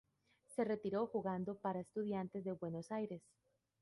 Se 0.55 0.63
retiró 0.63 1.05
jugando 1.05 1.53
para 1.59 1.81
Estudiantes 1.81 2.43
de 2.43 2.53
Buenos 2.53 2.91
Aires. 2.91 3.21